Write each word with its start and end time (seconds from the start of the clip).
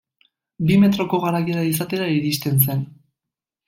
Bi 0.69 0.77
metroko 0.85 1.21
garaiera 1.27 1.69
izatera 1.75 2.11
iristen 2.19 2.63
zen. 2.69 2.87